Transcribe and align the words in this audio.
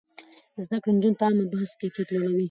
زده 0.63 0.77
کړې 0.81 0.91
نجونې 0.95 1.17
د 1.19 1.21
عامه 1.25 1.43
بحث 1.51 1.71
کيفيت 1.81 2.07
لوړوي. 2.11 2.39